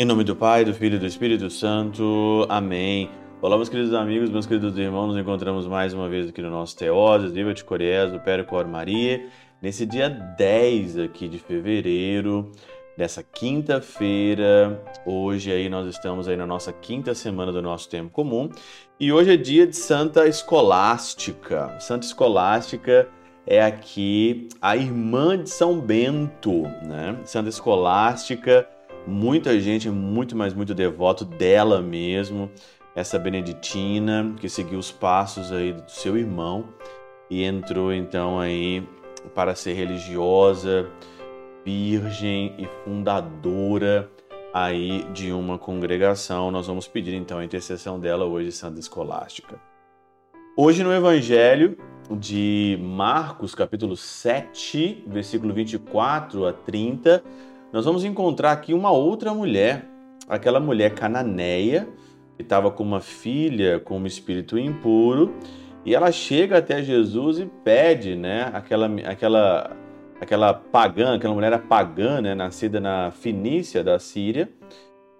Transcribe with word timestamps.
Em 0.00 0.04
nome 0.06 0.24
do 0.24 0.34
Pai, 0.34 0.64
do 0.64 0.72
Filho 0.72 0.96
e 0.96 0.98
do 0.98 1.04
Espírito 1.04 1.50
Santo. 1.50 2.46
Amém. 2.48 3.10
Olá, 3.42 3.54
meus 3.54 3.68
queridos 3.68 3.92
amigos, 3.92 4.30
meus 4.30 4.46
queridos 4.46 4.78
irmãos, 4.78 5.08
nos 5.08 5.18
encontramos 5.18 5.66
mais 5.66 5.92
uma 5.92 6.08
vez 6.08 6.30
aqui 6.30 6.40
no 6.40 6.48
nosso 6.48 6.74
Teoses, 6.74 7.32
Viva 7.32 7.52
de 7.52 7.62
Coriés, 7.62 8.10
do 8.10 8.18
Cor 8.46 8.66
Maria, 8.66 9.26
nesse 9.60 9.84
dia 9.84 10.08
10 10.08 11.00
aqui 11.00 11.28
de 11.28 11.38
fevereiro, 11.38 12.50
dessa 13.00 13.22
quinta-feira. 13.22 14.78
Hoje 15.06 15.50
aí 15.50 15.70
nós 15.70 15.86
estamos 15.86 16.28
aí 16.28 16.36
na 16.36 16.46
nossa 16.46 16.70
quinta 16.70 17.14
semana 17.14 17.50
do 17.50 17.62
nosso 17.62 17.88
tempo 17.88 18.10
comum 18.10 18.50
e 19.00 19.10
hoje 19.10 19.32
é 19.32 19.36
dia 19.38 19.66
de 19.66 19.74
Santa 19.74 20.28
Escolástica. 20.28 21.80
Santa 21.80 22.04
Escolástica 22.04 23.08
é 23.46 23.62
aqui 23.62 24.50
a 24.60 24.76
irmã 24.76 25.42
de 25.42 25.48
São 25.48 25.80
Bento, 25.80 26.64
né? 26.82 27.18
Santa 27.24 27.48
Escolástica 27.48 28.68
muita 29.06 29.58
gente 29.58 29.88
muito, 29.88 30.36
mais 30.36 30.52
muito 30.52 30.74
devoto 30.74 31.24
dela 31.24 31.80
mesmo, 31.80 32.50
essa 32.94 33.18
beneditina 33.18 34.34
que 34.38 34.46
seguiu 34.46 34.78
os 34.78 34.92
passos 34.92 35.50
aí 35.50 35.72
do 35.72 35.90
seu 35.90 36.18
irmão 36.18 36.68
e 37.30 37.44
entrou 37.44 37.94
então 37.94 38.38
aí 38.38 38.86
para 39.34 39.54
ser 39.54 39.72
religiosa, 39.72 40.90
virgem 41.64 42.54
e 42.58 42.66
fundadora 42.84 44.10
aí 44.52 45.04
de 45.12 45.32
uma 45.32 45.58
congregação. 45.58 46.50
Nós 46.50 46.66
vamos 46.66 46.86
pedir 46.88 47.14
então 47.14 47.38
a 47.38 47.44
intercessão 47.44 47.98
dela 47.98 48.24
hoje, 48.24 48.52
Santa 48.52 48.80
Escolástica. 48.80 49.60
Hoje 50.56 50.82
no 50.82 50.92
Evangelho 50.92 51.76
de 52.10 52.78
Marcos, 52.82 53.54
capítulo 53.54 53.96
7, 53.96 55.04
versículo 55.06 55.54
24 55.54 56.46
a 56.46 56.52
30, 56.52 57.22
nós 57.72 57.84
vamos 57.84 58.04
encontrar 58.04 58.52
aqui 58.52 58.74
uma 58.74 58.90
outra 58.90 59.32
mulher, 59.32 59.86
aquela 60.28 60.58
mulher 60.58 60.94
cananeia, 60.94 61.88
que 62.36 62.42
estava 62.42 62.70
com 62.70 62.82
uma 62.82 63.00
filha 63.00 63.78
com 63.78 63.98
um 63.98 64.06
espírito 64.06 64.58
impuro, 64.58 65.32
e 65.84 65.94
ela 65.94 66.10
chega 66.10 66.58
até 66.58 66.82
Jesus 66.82 67.38
e 67.38 67.46
pede, 67.46 68.16
né, 68.16 68.50
aquela, 68.52 68.86
aquela, 69.06 69.76
aquela 70.20 70.52
pagã, 70.52 71.16
aquela 71.16 71.34
mulher 71.34 71.58
pagã, 71.62 72.20
né, 72.20 72.34
nascida 72.34 72.78
na 72.80 73.10
Finícia 73.10 73.82
da 73.82 73.98
Síria, 73.98 74.48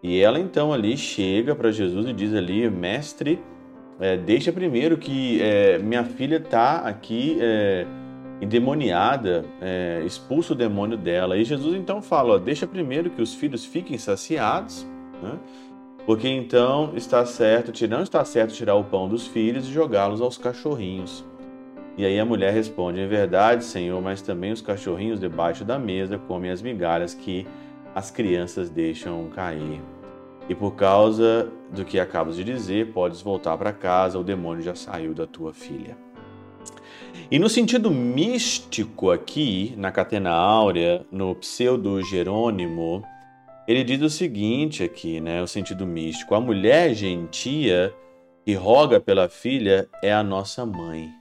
e 0.02 0.20
ela 0.20 0.38
então 0.38 0.72
ali 0.72 0.96
chega 0.96 1.54
para 1.54 1.70
Jesus 1.70 2.06
e 2.06 2.12
diz 2.12 2.34
ali, 2.34 2.68
mestre, 2.70 3.40
é, 3.98 4.16
deixa 4.16 4.50
primeiro 4.50 4.96
que 4.96 5.40
é, 5.42 5.78
minha 5.78 6.04
filha 6.04 6.36
está 6.36 6.76
aqui 6.78 7.36
é, 7.40 7.86
endemoniada, 8.40 9.44
é, 9.60 10.02
expulsa 10.06 10.54
o 10.54 10.56
demônio 10.56 10.96
dela. 10.96 11.36
E 11.36 11.44
Jesus 11.44 11.74
então 11.74 12.00
fala: 12.00 12.34
ó, 12.34 12.38
deixa 12.38 12.66
primeiro 12.66 13.10
que 13.10 13.20
os 13.20 13.34
filhos 13.34 13.64
fiquem 13.64 13.98
saciados, 13.98 14.86
né? 15.22 15.38
porque 16.06 16.28
então 16.28 16.92
está 16.96 17.24
certo, 17.26 17.72
não 17.86 18.02
está 18.02 18.24
certo 18.24 18.54
tirar 18.54 18.74
o 18.74 18.84
pão 18.84 19.06
dos 19.06 19.26
filhos 19.26 19.68
e 19.68 19.72
jogá-los 19.72 20.22
aos 20.22 20.38
cachorrinhos. 20.38 21.22
E 22.00 22.06
aí 22.06 22.18
a 22.18 22.24
mulher 22.24 22.50
responde: 22.54 22.98
É 22.98 23.06
verdade, 23.06 23.62
Senhor, 23.62 24.00
mas 24.00 24.22
também 24.22 24.52
os 24.52 24.62
cachorrinhos 24.62 25.20
debaixo 25.20 25.66
da 25.66 25.78
mesa 25.78 26.16
comem 26.16 26.50
as 26.50 26.62
migalhas 26.62 27.12
que 27.12 27.46
as 27.94 28.10
crianças 28.10 28.70
deixam 28.70 29.28
cair. 29.28 29.82
E 30.48 30.54
por 30.54 30.76
causa 30.76 31.52
do 31.70 31.84
que 31.84 32.00
acabas 32.00 32.36
de 32.36 32.42
dizer, 32.42 32.94
podes 32.94 33.20
voltar 33.20 33.58
para 33.58 33.70
casa, 33.70 34.18
o 34.18 34.24
demônio 34.24 34.62
já 34.62 34.74
saiu 34.74 35.12
da 35.12 35.26
tua 35.26 35.52
filha. 35.52 35.94
E 37.30 37.38
no 37.38 37.50
sentido 37.50 37.90
místico 37.90 39.10
aqui, 39.10 39.74
na 39.76 39.92
Catena 39.92 40.30
Áurea, 40.30 41.04
no 41.12 41.34
pseudo 41.34 42.02
Jerônimo, 42.02 43.04
ele 43.68 43.84
diz 43.84 44.00
o 44.00 44.08
seguinte 44.08 44.82
aqui, 44.82 45.20
né, 45.20 45.42
o 45.42 45.46
sentido 45.46 45.86
místico: 45.86 46.34
a 46.34 46.40
mulher 46.40 46.94
gentia 46.94 47.92
que 48.42 48.54
roga 48.54 48.98
pela 48.98 49.28
filha 49.28 49.86
é 50.02 50.10
a 50.10 50.22
nossa 50.22 50.64
mãe, 50.64 51.19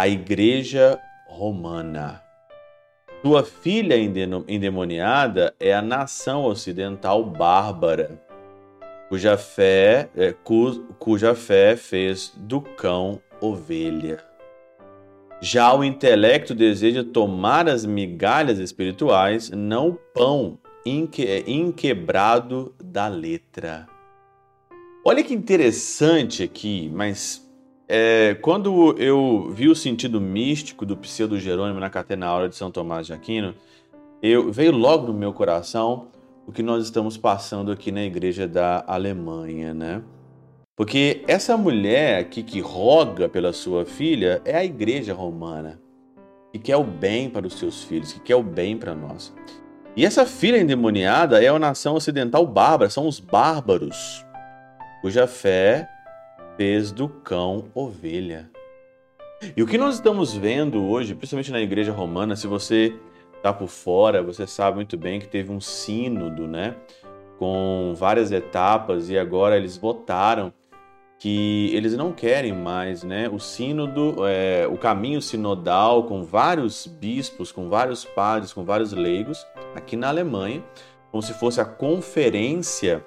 a 0.00 0.08
igreja 0.08 0.98
romana. 1.26 2.22
Sua 3.20 3.44
filha 3.44 3.94
endemoniada 4.48 5.54
é 5.60 5.74
a 5.74 5.82
nação 5.82 6.46
ocidental 6.46 7.22
bárbara, 7.22 8.18
cuja 9.10 9.36
fé, 9.36 10.08
é, 10.16 10.34
cuja 10.98 11.34
fé 11.34 11.76
fez 11.76 12.32
do 12.34 12.62
cão 12.62 13.20
ovelha. 13.42 14.24
Já 15.38 15.74
o 15.74 15.84
intelecto 15.84 16.54
deseja 16.54 17.04
tomar 17.04 17.68
as 17.68 17.84
migalhas 17.84 18.58
espirituais, 18.58 19.50
não 19.50 19.90
o 19.90 19.94
pão 20.14 20.58
inque 20.86 21.44
inquebrado 21.46 22.74
da 22.82 23.06
letra. 23.06 23.86
Olha 25.04 25.22
que 25.22 25.34
interessante 25.34 26.42
aqui, 26.42 26.90
mas 26.90 27.49
é, 27.92 28.36
quando 28.36 28.96
eu 28.98 29.50
vi 29.52 29.68
o 29.68 29.74
sentido 29.74 30.20
místico 30.20 30.86
do 30.86 30.96
pseudo 30.96 31.40
Jerônimo 31.40 31.80
na 31.80 31.90
Catena 31.90 32.26
Aula 32.26 32.48
de 32.48 32.54
São 32.54 32.70
Tomás 32.70 33.04
de 33.04 33.12
Aquino, 33.12 33.52
eu, 34.22 34.52
veio 34.52 34.70
logo 34.70 35.08
no 35.08 35.12
meu 35.12 35.32
coração 35.32 36.06
o 36.46 36.52
que 36.52 36.62
nós 36.62 36.84
estamos 36.84 37.16
passando 37.16 37.72
aqui 37.72 37.90
na 37.90 38.04
igreja 38.04 38.46
da 38.46 38.84
Alemanha, 38.86 39.74
né? 39.74 40.02
Porque 40.76 41.24
essa 41.26 41.56
mulher 41.56 42.20
aqui 42.20 42.44
que 42.44 42.60
roga 42.60 43.28
pela 43.28 43.52
sua 43.52 43.84
filha 43.84 44.40
é 44.44 44.56
a 44.56 44.64
igreja 44.64 45.12
romana, 45.12 45.80
que 46.52 46.60
quer 46.60 46.76
o 46.76 46.84
bem 46.84 47.28
para 47.28 47.44
os 47.44 47.58
seus 47.58 47.82
filhos, 47.82 48.12
que 48.12 48.20
quer 48.20 48.36
o 48.36 48.42
bem 48.42 48.76
para 48.76 48.94
nós. 48.94 49.34
E 49.96 50.06
essa 50.06 50.24
filha 50.24 50.58
endemoniada 50.58 51.42
é 51.42 51.48
a 51.48 51.58
nação 51.58 51.96
ocidental 51.96 52.46
bárbara, 52.46 52.88
são 52.88 53.08
os 53.08 53.18
bárbaros, 53.18 54.24
cuja 55.02 55.26
fé 55.26 55.88
fez 56.60 56.92
do 56.92 57.08
cão 57.08 57.70
ovelha. 57.74 58.50
E 59.56 59.62
o 59.62 59.66
que 59.66 59.78
nós 59.78 59.94
estamos 59.94 60.34
vendo 60.34 60.84
hoje, 60.90 61.14
principalmente 61.14 61.50
na 61.50 61.62
igreja 61.62 61.90
romana, 61.90 62.36
se 62.36 62.46
você 62.46 62.94
está 63.34 63.50
por 63.50 63.68
fora, 63.68 64.22
você 64.22 64.46
sabe 64.46 64.76
muito 64.76 64.94
bem 64.98 65.18
que 65.18 65.26
teve 65.26 65.50
um 65.50 65.58
sínodo, 65.58 66.46
né? 66.46 66.76
Com 67.38 67.94
várias 67.96 68.30
etapas, 68.30 69.08
e 69.08 69.18
agora 69.18 69.56
eles 69.56 69.78
votaram 69.78 70.52
que 71.18 71.74
eles 71.74 71.96
não 71.96 72.12
querem 72.12 72.52
mais 72.52 73.02
né, 73.04 73.26
o 73.30 73.38
sínodo, 73.38 74.16
é, 74.26 74.66
o 74.70 74.76
caminho 74.76 75.22
sinodal 75.22 76.04
com 76.04 76.24
vários 76.24 76.86
bispos, 76.86 77.50
com 77.50 77.70
vários 77.70 78.04
padres, 78.04 78.52
com 78.52 78.64
vários 78.64 78.92
leigos, 78.92 79.46
aqui 79.74 79.96
na 79.96 80.08
Alemanha, 80.08 80.62
como 81.10 81.22
se 81.22 81.32
fosse 81.32 81.58
a 81.58 81.64
conferência 81.64 83.02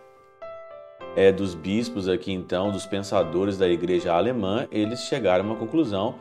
é, 1.15 1.31
dos 1.31 1.53
bispos 1.55 2.07
aqui 2.07 2.31
então, 2.31 2.71
dos 2.71 2.85
pensadores 2.85 3.57
da 3.57 3.67
igreja 3.67 4.13
alemã, 4.13 4.67
eles 4.71 5.01
chegaram 5.01 5.43
a 5.43 5.47
uma 5.47 5.55
conclusão, 5.55 6.15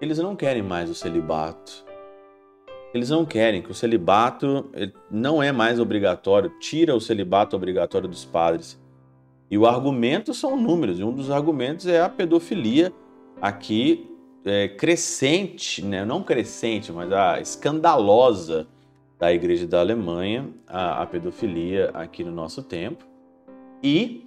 eles 0.00 0.18
não 0.18 0.36
querem 0.36 0.62
mais 0.62 0.88
o 0.90 0.94
celibato. 0.94 1.84
Eles 2.94 3.10
não 3.10 3.24
querem 3.24 3.60
que 3.60 3.70
o 3.70 3.74
celibato 3.74 4.70
não 5.10 5.42
é 5.42 5.52
mais 5.52 5.78
obrigatório, 5.78 6.50
tira 6.60 6.94
o 6.94 7.00
celibato 7.00 7.54
obrigatório 7.56 8.08
dos 8.08 8.24
padres 8.24 8.80
e 9.50 9.56
o 9.56 9.66
argumento 9.66 10.34
são 10.34 10.56
números, 10.56 10.98
e 10.98 11.04
um 11.04 11.12
dos 11.12 11.30
argumentos 11.30 11.86
é 11.86 12.00
a 12.00 12.08
pedofilia 12.08 12.92
aqui 13.40 14.10
é, 14.44 14.68
crescente, 14.68 15.84
né? 15.84 16.04
não 16.04 16.22
crescente, 16.22 16.92
mas 16.92 17.12
a 17.12 17.40
escandalosa 17.40 18.66
da 19.18 19.32
Igreja 19.32 19.66
da 19.66 19.80
Alemanha, 19.80 20.48
a, 20.66 21.02
a 21.02 21.06
pedofilia 21.06 21.90
aqui 21.94 22.24
no 22.24 22.32
nosso 22.32 22.62
tempo. 22.62 23.06
E 23.82 24.25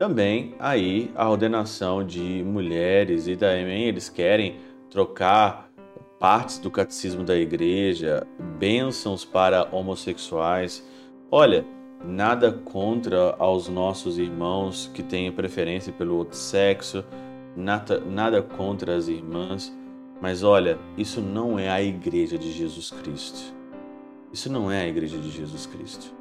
também 0.00 0.54
aí 0.58 1.12
a 1.14 1.28
ordenação 1.28 2.02
de 2.02 2.42
mulheres, 2.42 3.28
e 3.28 3.36
também 3.36 3.84
eles 3.84 4.08
querem 4.08 4.56
trocar 4.90 5.70
partes 6.18 6.58
do 6.58 6.70
catecismo 6.70 7.22
da 7.22 7.36
igreja, 7.36 8.26
bênçãos 8.58 9.24
para 9.24 9.68
homossexuais. 9.70 10.84
Olha, 11.30 11.64
Nada 12.02 12.50
contra 12.50 13.36
aos 13.38 13.68
nossos 13.68 14.16
irmãos 14.16 14.90
que 14.94 15.02
têm 15.02 15.30
preferência 15.30 15.92
pelo 15.92 16.16
outro 16.16 16.34
sexo, 16.34 17.04
nada, 17.54 18.00
nada 18.00 18.40
contra 18.40 18.96
as 18.96 19.06
irmãs, 19.06 19.70
mas 20.18 20.42
olha, 20.42 20.78
isso 20.96 21.20
não 21.20 21.58
é 21.58 21.68
a 21.68 21.82
igreja 21.82 22.38
de 22.38 22.50
Jesus 22.52 22.90
Cristo. 22.90 23.54
Isso 24.32 24.50
não 24.50 24.72
é 24.72 24.80
a 24.80 24.88
igreja 24.88 25.18
de 25.18 25.30
Jesus 25.30 25.66
Cristo. 25.66 26.19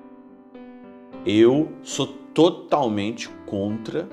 Eu 1.26 1.72
sou 1.84 2.08
totalmente 2.34 3.30
contra 3.46 4.08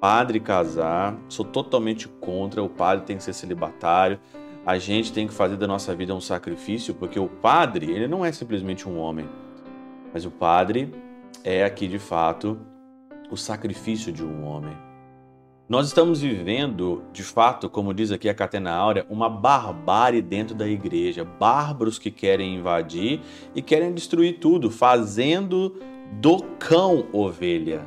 padre 0.00 0.38
casar, 0.38 1.18
sou 1.28 1.44
totalmente 1.44 2.06
contra 2.06 2.62
o 2.62 2.68
padre 2.68 3.04
tem 3.04 3.16
que 3.16 3.22
ser 3.22 3.32
celibatário. 3.32 4.20
A 4.64 4.78
gente 4.78 5.12
tem 5.12 5.26
que 5.26 5.32
fazer 5.32 5.56
da 5.56 5.66
nossa 5.66 5.94
vida 5.94 6.14
um 6.14 6.20
sacrifício, 6.20 6.94
porque 6.94 7.18
o 7.18 7.28
padre, 7.28 7.90
ele 7.90 8.06
não 8.06 8.24
é 8.24 8.32
simplesmente 8.32 8.88
um 8.88 8.98
homem 8.98 9.26
mas 10.16 10.24
o 10.24 10.30
padre 10.30 10.94
é 11.44 11.62
aqui 11.62 11.86
de 11.86 11.98
fato 11.98 12.58
o 13.30 13.36
sacrifício 13.36 14.10
de 14.10 14.24
um 14.24 14.46
homem. 14.46 14.74
Nós 15.68 15.88
estamos 15.88 16.22
vivendo, 16.22 17.02
de 17.12 17.22
fato, 17.22 17.68
como 17.68 17.92
diz 17.92 18.10
aqui 18.10 18.26
a 18.26 18.34
Catena 18.34 18.72
Áurea, 18.72 19.04
uma 19.10 19.28
barbárie 19.28 20.22
dentro 20.22 20.54
da 20.54 20.66
igreja. 20.66 21.22
Bárbaros 21.22 21.98
que 21.98 22.10
querem 22.10 22.54
invadir 22.54 23.20
e 23.54 23.60
querem 23.60 23.92
destruir 23.92 24.38
tudo, 24.38 24.70
fazendo 24.70 25.74
do 26.12 26.42
cão 26.58 27.06
ovelha. 27.12 27.86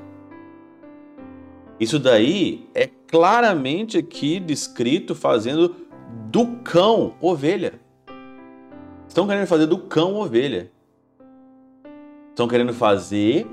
Isso 1.80 1.98
daí 1.98 2.68
é 2.76 2.90
claramente 3.08 3.98
aqui 3.98 4.40
descrito 4.40 5.16
fazendo 5.16 5.76
do 6.30 6.58
cão 6.58 7.16
ovelha. 7.22 7.80
Estão 9.08 9.28
querendo 9.28 9.48
fazer 9.48 9.66
do 9.66 9.78
cão 9.78 10.16
ovelha. 10.16 10.72
Estão 12.30 12.48
querendo 12.48 12.74
fazer 12.74 13.48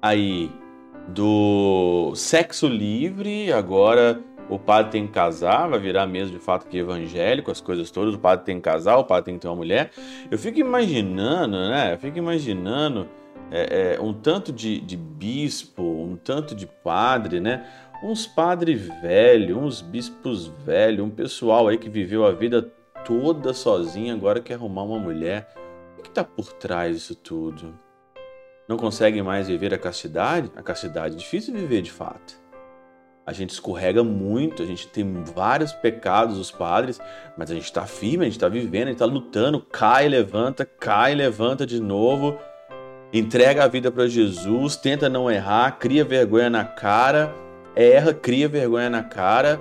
aí 0.00 0.50
do 1.08 2.12
sexo 2.14 2.66
livre, 2.66 3.52
agora 3.52 4.22
o 4.48 4.58
padre 4.58 4.92
tem 4.92 5.06
que 5.06 5.12
casar, 5.12 5.68
vai 5.68 5.78
virar 5.78 6.06
mesmo 6.06 6.38
de 6.38 6.42
fato 6.42 6.66
que 6.66 6.78
evangélico, 6.78 7.50
as 7.50 7.60
coisas 7.60 7.90
todas, 7.90 8.14
o 8.14 8.18
padre 8.18 8.46
tem 8.46 8.56
que 8.56 8.62
casar, 8.62 8.96
o 8.96 9.04
padre 9.04 9.26
tem 9.26 9.34
que 9.34 9.40
ter 9.40 9.48
uma 9.48 9.56
mulher. 9.56 9.90
Eu 10.30 10.38
fico 10.38 10.58
imaginando, 10.58 11.56
né? 11.56 11.94
Eu 11.94 11.98
fico 11.98 12.18
imaginando 12.18 13.08
é, 13.50 13.94
é, 13.94 14.00
um 14.00 14.12
tanto 14.12 14.52
de, 14.52 14.80
de 14.80 14.96
bispo, 14.96 15.82
um 15.82 16.16
tanto 16.16 16.54
de 16.54 16.66
padre, 16.66 17.40
né? 17.40 17.66
Uns 18.02 18.26
padres 18.26 18.80
velhos, 19.00 19.56
uns 19.56 19.80
bispos 19.82 20.46
velhos, 20.46 21.04
um 21.04 21.10
pessoal 21.10 21.68
aí 21.68 21.78
que 21.78 21.88
viveu 21.88 22.24
a 22.24 22.32
vida 22.32 22.62
toda 23.04 23.52
sozinho, 23.52 24.14
agora 24.14 24.40
quer 24.40 24.54
arrumar 24.54 24.82
uma 24.82 24.98
mulher. 24.98 25.48
O 25.98 26.02
que 26.02 26.08
está 26.08 26.22
por 26.22 26.52
trás 26.52 26.94
disso 26.94 27.14
tudo? 27.14 27.74
não 28.68 28.76
conseguem 28.76 29.22
mais 29.22 29.48
viver 29.48 29.72
a 29.72 29.78
castidade, 29.78 30.52
a 30.54 30.62
castidade 30.62 31.14
é 31.14 31.18
difícil 31.18 31.54
viver 31.54 31.80
de 31.80 31.90
fato. 31.90 32.38
A 33.26 33.32
gente 33.32 33.50
escorrega 33.50 34.04
muito, 34.04 34.62
a 34.62 34.66
gente 34.66 34.86
tem 34.88 35.22
vários 35.24 35.72
pecados, 35.72 36.38
os 36.38 36.50
padres, 36.50 37.00
mas 37.36 37.50
a 37.50 37.54
gente 37.54 37.64
está 37.64 37.86
firme, 37.86 38.24
a 38.24 38.24
gente 38.24 38.36
está 38.36 38.48
vivendo, 38.48 38.84
a 38.84 38.86
gente 38.86 38.94
está 38.94 39.06
lutando, 39.06 39.60
cai, 39.60 40.08
levanta, 40.08 40.64
cai, 40.64 41.14
levanta 41.14 41.66
de 41.66 41.80
novo, 41.80 42.38
entrega 43.12 43.64
a 43.64 43.68
vida 43.68 43.90
para 43.90 44.06
Jesus, 44.06 44.76
tenta 44.76 45.08
não 45.08 45.30
errar, 45.30 45.78
cria 45.78 46.04
vergonha 46.04 46.50
na 46.50 46.64
cara, 46.64 47.34
erra, 47.74 48.12
cria 48.12 48.48
vergonha 48.48 48.90
na 48.90 49.02
cara 49.02 49.60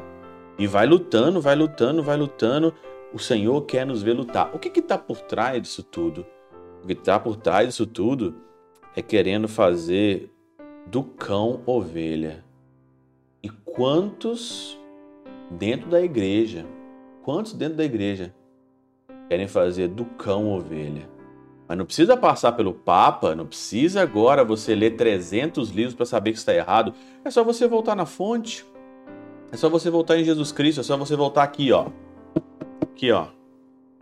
e 0.58 0.68
vai 0.68 0.86
lutando, 0.86 1.40
vai 1.40 1.56
lutando, 1.56 2.04
vai 2.04 2.18
lutando. 2.18 2.74
O 3.14 3.20
Senhor 3.20 3.62
quer 3.62 3.86
nos 3.86 4.04
ver 4.04 4.14
lutar. 4.14 4.54
O 4.54 4.60
que 4.60 4.80
está 4.80 4.98
por 4.98 5.22
trás 5.22 5.62
disso 5.62 5.84
tudo? 5.84 6.26
O 6.84 6.88
que 6.88 6.94
está 6.94 7.20
por 7.20 7.38
trás 7.38 7.68
disso 7.68 7.86
tudo 7.86 8.36
é 8.96 9.02
querendo 9.02 9.48
fazer 9.48 10.32
do 10.86 11.04
cão 11.04 11.62
ovelha. 11.66 12.44
E 13.42 13.50
quantos 13.50 14.78
dentro 15.52 15.90
da 15.90 16.02
igreja, 16.02 16.66
quantos 17.24 17.54
dentro 17.54 17.78
da 17.78 17.86
igreja 17.86 18.34
querem 19.30 19.48
fazer 19.48 19.88
do 19.88 20.04
cão 20.04 20.52
ovelha? 20.52 21.17
Mas 21.68 21.78
não 21.78 21.86
precisa 21.86 22.16
passar 22.16 22.54
pelo 22.54 22.74
Papa, 22.74 23.36
não 23.36 23.46
precisa 23.46 24.02
agora 24.02 24.44
você 24.44 24.74
ler 24.74 24.92
300 24.92 25.70
livros 25.70 25.94
para 25.94 26.06
saber 26.06 26.32
que 26.32 26.38
está 26.38 26.54
errado. 26.54 26.94
É 27.26 27.30
só 27.30 27.44
você 27.44 27.68
voltar 27.68 27.96
na 27.96 28.06
fonte. 28.06 28.66
É 29.52 29.58
só 29.58 29.70
você 29.70 29.90
voltar 29.90 30.18
em 30.18 30.24
Jesus 30.24 30.52
Cristo, 30.52 30.82
é 30.82 30.84
só 30.84 30.96
você 30.98 31.16
voltar 31.16 31.44
aqui, 31.44 31.72
ó. 31.72 31.88
Aqui, 32.82 33.12
ó. 33.12 33.28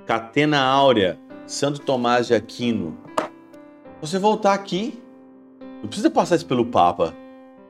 Catena 0.05 0.59
Áurea, 0.59 1.19
Santo 1.47 1.81
Tomás 1.81 2.27
de 2.27 2.35
Aquino, 2.35 2.97
você 4.01 4.19
voltar 4.19 4.53
aqui, 4.53 4.99
não 5.81 5.87
precisa 5.87 6.09
passar 6.09 6.35
isso 6.35 6.45
pelo 6.45 6.65
Papa, 6.65 7.13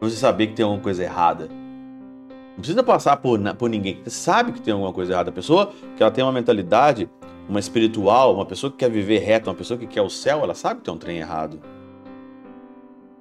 não 0.01 0.09
você 0.09 0.17
saber 0.17 0.47
que 0.47 0.53
tem 0.53 0.63
alguma 0.63 0.81
coisa 0.81 1.03
errada. 1.03 1.47
Não 1.47 2.57
precisa 2.57 2.83
passar 2.83 3.17
por, 3.17 3.39
por 3.55 3.69
ninguém. 3.69 4.01
Você 4.03 4.11
sabe 4.11 4.53
que 4.53 4.61
tem 4.61 4.73
alguma 4.73 4.93
coisa 4.93 5.13
errada. 5.13 5.29
A 5.29 5.33
pessoa 5.33 5.73
que 5.95 6.01
ela 6.01 6.11
tem 6.11 6.23
uma 6.23 6.31
mentalidade, 6.31 7.09
uma 7.47 7.59
espiritual, 7.59 8.33
uma 8.33 8.45
pessoa 8.45 8.71
que 8.71 8.77
quer 8.77 8.89
viver 8.89 9.19
reto, 9.19 9.49
uma 9.49 9.55
pessoa 9.55 9.77
que 9.77 9.87
quer 9.87 10.01
o 10.01 10.09
céu, 10.09 10.41
ela 10.41 10.55
sabe 10.55 10.79
que 10.79 10.85
tem 10.85 10.93
um 10.93 10.97
trem 10.97 11.17
errado. 11.17 11.61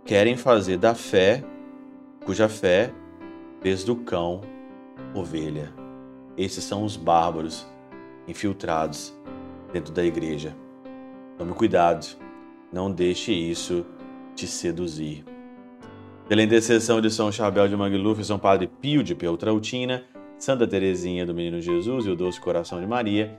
Querem 0.04 0.36
fazer 0.36 0.76
da 0.76 0.94
fé, 0.94 1.44
cuja 2.24 2.48
fé 2.48 2.92
fez 3.60 3.84
do 3.84 3.96
cão 3.96 4.42
ovelha. 5.14 5.72
Esses 6.36 6.64
são 6.64 6.84
os 6.84 6.96
bárbaros 6.96 7.66
infiltrados 8.26 9.14
dentro 9.72 9.92
da 9.92 10.04
igreja. 10.04 10.54
Tome 11.38 11.52
cuidado 11.52 12.24
não 12.74 12.90
deixe 12.90 13.32
isso 13.32 13.86
te 14.34 14.48
seduzir. 14.48 15.24
Pela 16.28 16.42
intercessão 16.42 17.00
de 17.00 17.08
São 17.08 17.30
Chabel 17.30 17.68
de 17.68 17.76
Mangluf, 17.76 18.22
São 18.24 18.36
Padre 18.36 18.66
Pio 18.66 19.04
de 19.04 19.14
Peltrautina, 19.14 20.02
Santa 20.36 20.66
Teresinha 20.66 21.24
do 21.24 21.32
Menino 21.32 21.60
Jesus 21.60 22.04
e 22.04 22.10
o 22.10 22.16
Doce 22.16 22.40
Coração 22.40 22.80
de 22.80 22.86
Maria, 22.86 23.38